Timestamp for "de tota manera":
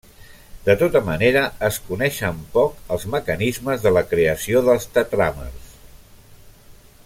0.67-1.43